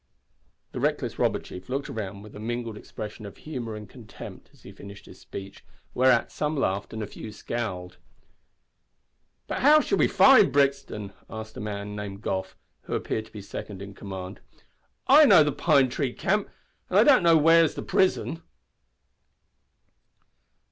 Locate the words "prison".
17.83-18.41